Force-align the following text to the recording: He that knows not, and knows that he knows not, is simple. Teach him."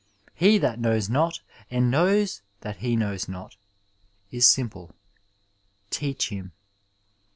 He 0.33 0.57
that 0.57 0.79
knows 0.79 1.09
not, 1.11 1.41
and 1.69 1.91
knows 1.91 2.41
that 2.61 2.77
he 2.77 2.95
knows 2.95 3.27
not, 3.27 3.55
is 4.31 4.47
simple. 4.47 4.95
Teach 5.91 6.29
him." 6.29 6.53